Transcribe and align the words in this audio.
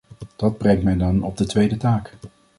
Dat 0.35 0.57
brengt 0.57 0.83
mij 0.83 0.97
dan 0.97 1.21
op 1.23 1.37
de 1.37 1.45
tweede 1.45 1.77
taak. 1.77 2.17